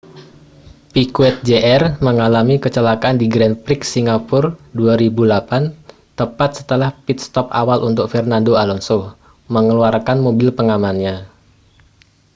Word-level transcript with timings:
piquet 0.93 1.35
jr 1.47 1.81
mengalami 2.05 2.55
kecelakaan 2.63 3.17
di 3.21 3.25
grand 3.33 3.53
prix 3.65 3.81
singapura 3.85 4.57
2008 4.73 6.17
tepat 6.19 6.49
setelah 6.57 6.89
pit 7.05 7.17
stop 7.25 7.47
awal 7.61 7.79
untuk 7.89 8.05
fernando 8.13 8.53
alonso 8.63 8.99
mengeluarkan 9.53 10.17
mobil 10.25 10.49
pengamannya 10.57 11.15